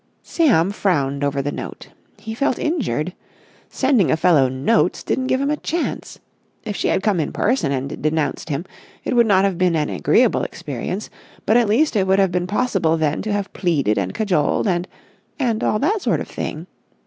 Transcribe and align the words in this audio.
Sam 0.23 0.71
frowned 0.71 1.23
over 1.23 1.43
the 1.43 1.51
note. 1.51 1.89
He 2.17 2.33
felt 2.33 2.57
injured. 2.57 3.13
Sending 3.69 4.09
a 4.09 4.17
fellow 4.17 4.49
notes 4.49 5.03
didn't 5.03 5.27
give 5.27 5.39
him 5.39 5.51
a 5.51 5.57
chance. 5.57 6.17
If 6.65 6.75
she 6.75 6.87
had 6.87 7.03
come 7.03 7.19
in 7.19 7.31
person 7.31 7.71
and 7.71 8.01
denounced 8.01 8.49
him 8.49 8.65
it 9.03 9.15
would 9.15 9.27
not 9.27 9.43
have 9.45 9.59
been 9.59 9.75
an 9.75 9.89
agreeable 9.89 10.41
experience, 10.41 11.11
but 11.45 11.55
at 11.55 11.69
least 11.69 11.95
it 11.95 12.07
would 12.07 12.17
have 12.17 12.31
been 12.31 12.47
possible 12.47 12.97
then 12.97 13.21
to 13.21 13.31
have 13.31 13.53
pleaded 13.53 13.99
and 13.99 14.15
cajoled 14.15 14.67
and—and 14.67 15.63
all 15.63 15.77
that 15.77 16.01
sort 16.01 16.19
of 16.19 16.27
thing. 16.27 16.65